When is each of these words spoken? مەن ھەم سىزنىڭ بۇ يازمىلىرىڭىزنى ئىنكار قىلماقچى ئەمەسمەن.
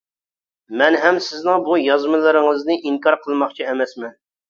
مەن 0.81 0.97
ھەم 1.03 1.19
سىزنىڭ 1.27 1.63
بۇ 1.69 1.79
يازمىلىرىڭىزنى 1.83 2.81
ئىنكار 2.83 3.23
قىلماقچى 3.29 3.73
ئەمەسمەن. 3.73 4.23